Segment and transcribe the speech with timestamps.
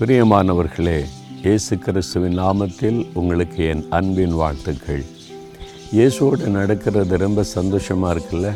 [0.00, 0.98] பிரியமானவர்களே
[1.44, 5.02] இயேசு கிறிஸ்துவின் நாமத்தில் உங்களுக்கு என் அன்பின் வாழ்த்துக்கள்.
[5.92, 8.50] இயேசுவோடு நடக்கிறது ரொம்ப சந்தோஷமாக இருக்குல்ல?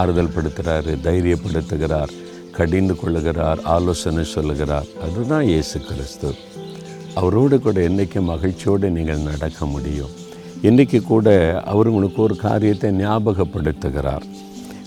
[0.00, 2.12] ஆறுதல் படுத்துகிறாரு தைரியப்படுத்துகிறார்
[2.56, 4.90] கடிந்து கொள்ளுகிறார் ஆலோசனை சொல்லுகிறார்.
[5.02, 6.34] அதுதான் இயேசு கிறிஸ்து.
[7.14, 10.12] அவரோடு கூட என்றைக்கும் மகிழ்ச்சியோடு நீங்கள் நடக்க முடியும்?
[10.62, 11.28] இன்றைக்கு கூட
[11.64, 14.26] அவர் உங்களுக்கு ஒரு காரியத்தை ஞாபகப்படுத்துகிறார்.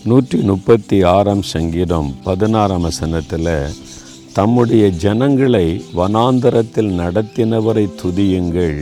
[0.03, 3.53] நூற்றி முப்பத்தி ஆறாம் சங்கீதம் பதினாறாம் வசனத்தில்
[4.37, 5.67] தம்முடைய ஜனங்களை
[5.99, 8.77] வனாந்தரத்தில் நடத்தினவரை துதியுங்கள்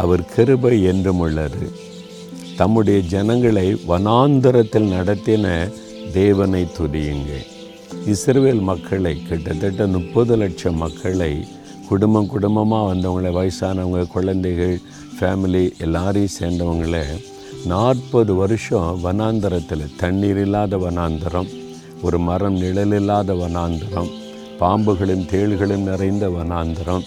[0.00, 1.66] அவர் கிருபை என்றும் உள்ளது.
[2.58, 5.46] தம்முடைய ஜனங்களை வனாந்தரத்தில் நடத்தின
[6.12, 7.46] தேவனை துதியுங்கள்.
[8.12, 11.32] இஸ்ரேல் மக்களை கிட்டத்தட்ட முப்பது லட்சம் மக்களை
[11.88, 14.76] குடும்பம் குடும்பமாக வந்தவங்களை வயசானவங்க குழந்தைகள்
[15.16, 16.98] ஃபேமிலி எல்லாரையும் சேர்ந்தவங்கள
[17.72, 21.50] நாற்பது வருஷம் வனாந்தரத்தில் தண்ணீர் இல்லாத வனாந்தரம்
[22.02, 24.10] ஒரு மரம் நிழல் இல்லாத வனாந்தரம்
[24.60, 27.04] பாம்புகளும் தேள்களும் நிறைந்த வனாந்தரம்.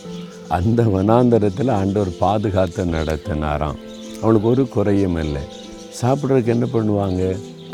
[0.57, 3.79] அந்த வனாந்தரத்தில் ஆண்டவர் பாதுகாத்து நடத்தினாராம்.
[4.21, 5.43] அவளுக்கு ஒரு குறையும் இல்லை.
[6.01, 7.23] சாப்பிட்றதுக்கு என்ன பண்ணுவாங்க?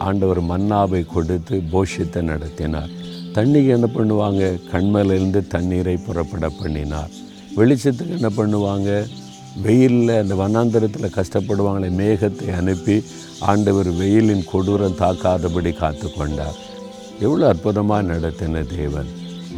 [0.08, 2.92] ஆண்டவர் மன்னாவை கொடுத்து போஷத்தை நடத்தினார்.
[3.36, 4.44] தண்ணிக்கு என்ன பண்ணுவாங்க?
[4.74, 7.12] கண்மலிருந்து தண்ணீரை புறப்பட பண்ணினார்.
[7.58, 8.90] வெளிச்சத்துக்கு என்ன பண்ணுவாங்க?
[9.66, 12.96] வெயிலில் அந்த வனாந்தரத்தில் கஷ்டப்படுவாங்களே மேகத்தை அனுப்பி
[13.52, 16.60] ஆண்டவர் வெயிலின் கொடூரம் தாக்காதபடி காத்து கொண்டார்
[17.20, 19.10] எவ்வளோ அற்புதமாக நடத்தின தேவன்.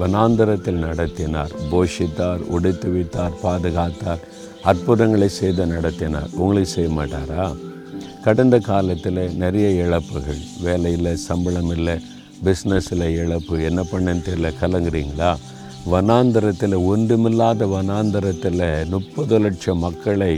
[0.02, 1.53] வனாந்தரத்தில் நடத்தினார்.
[1.71, 4.23] போஷித்தார் உடைத்து வைத்தார் பாதுகாத்தார்
[4.63, 6.30] அற்புதங்களை செய்து நடத்தினார்.
[6.33, 7.45] உங்களுக்கு செய்ய மாட்டாரா?
[8.23, 11.95] கடந்த காலத்தில் நிறைய இழப்புகள் வேலையில் சம்பளம் இல்லை
[12.45, 15.31] பிஸ்னஸில் இழப்பு என்ன பண்ணுன்னு தெரியல கலங்குறீங்களா?
[15.91, 20.33] வனாந்தரத்தில் ஒன்றுமில்லாத வனாந்தரத்தில் முப்பது லட்சம் மக்களை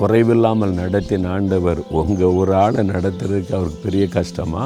[0.00, 4.64] குறைவில்லாமல் நடத்தின ஆண்டவர் உங்கள் ஒரு ஆளை நடத்துறதுக்கு அவருக்கு பெரிய கஷ்டமா?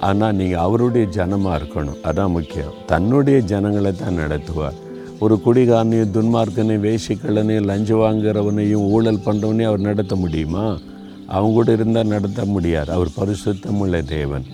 [0.00, 1.98] ஆனால் நீங்கள் அவருடைய ஜனமாக இருக்கணும்.
[2.02, 2.74] அதான் முக்கியம்.
[2.86, 4.78] தன்னுடைய ஜனங்களை தான் நடத்துவார்
[5.20, 10.78] ஒரு குடிகாரனையும் துன்மார்க்கனையும் வேசிக்கலனையும் லஞ்சு வாங்குறவனையும் ஊழல் பண்ணுறவனையும் அவர் நடத்த முடியுமா?
[11.26, 12.92] அவங்க கூட இருந்தால் நடத்த முடியாது.
[12.92, 14.44] அவர் பரிசுத்தமுள்ள தேவன்.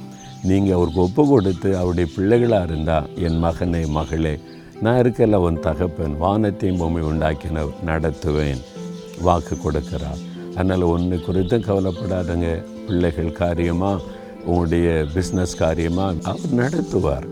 [0.43, 4.39] நீங்கள் அவருக்கு ஒப்பு கொடுத்து அவருடைய பிள்ளைகளாக இருந்தால் என் மகனே மகளே
[4.81, 6.19] நான் இருக்கல உன் தகப்பன்.
[6.19, 8.63] வானத்தையும் பொம்மை உண்டாக்கினவர் நடத்துவேன்.
[9.21, 10.21] வாக்கு கொடுக்கிறார்.
[10.55, 12.65] அதனால் ஒன்று குறித்தும் கவலைப்படாதங்க.
[12.87, 14.03] பிள்ளைகள் காரியமாக
[14.47, 17.27] உங்களுடைய பிஸ்னஸ் காரியமாக அவர் நடத்துவார்.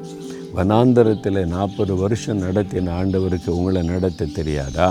[0.57, 4.89] வனாந்தரத்தில் நாற்பது வருஷம் நடத்தின ஆண்டவருக்கு உங்களை நடத்த தெரியாதா?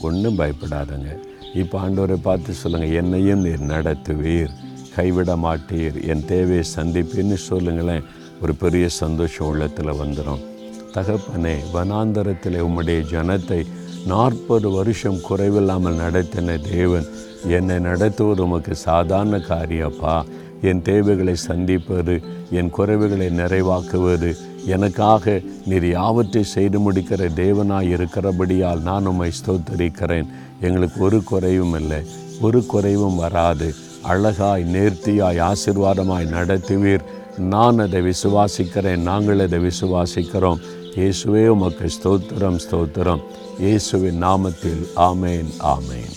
[0.00, 1.10] ஒன்றும் பயப்படாதங்க.
[1.54, 4.52] இப்போ ஆண்டவரை பார்த்து சொல்லுங்கள் என்னையும் நீர் நடத்துவீர்.
[4.96, 5.96] கைவிட மாட்டீர்.
[6.12, 8.06] என் தேவையை சந்திப்பீர்னு சொல்லுங்களேன்.
[8.42, 10.44] ஒரு பெரிய சந்தோஷம் உள்ளத்தில் வந்துடும்
[10.94, 13.66] தகப்பனே வனாந்தரத்தில் உம்முடைய ஜனத்தை
[14.06, 17.06] நாற்பது வருஷம் குறைவில்லாமல் நடத்தின தேவன்
[17.48, 20.14] என்னை நடத்துவது உமக்கு சாதாரண காரியப்பா.
[20.62, 22.14] என் தேவைகளை சந்திப்பது
[22.50, 24.30] என் குறைவுகளை நிறைவாக்குவது
[24.66, 30.28] எனக்காக நீர் யாவற்றை செய்து முடிக்கிற தேவனாய் இருக்கிறபடியால் நான் உம்மை ஸ்தோத்தரிக்கிறேன்.
[30.60, 32.02] எங்களுக்கு ஒரு குறைவும் இல்லை
[32.40, 33.74] ஒரு குறைவும் வராது.
[34.02, 37.06] அழகாய் நேர்த்தியாய் ஆசிர்வாதமாய் நடத்துவீர்.
[37.38, 40.60] நான் அதை விசுவாசிக்கிறேன் நாங்கள் அதை விசுவாசிக்கிறோம்.
[40.96, 43.22] இயேசுவே உமக்கு ஸ்தோத்திரம் ஸ்தோத்திரம்.
[43.58, 46.14] இயேசுவின் நாமத்தில் ஆமேன் ஆமேன்.